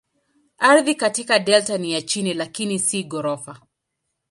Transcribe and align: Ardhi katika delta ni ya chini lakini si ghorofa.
Ardhi 0.57 0.95
katika 0.95 1.39
delta 1.39 1.77
ni 1.77 1.91
ya 1.91 2.01
chini 2.01 2.33
lakini 2.33 2.79
si 2.79 3.03
ghorofa. 3.03 3.61